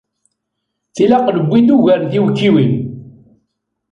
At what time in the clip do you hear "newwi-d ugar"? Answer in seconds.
1.35-1.99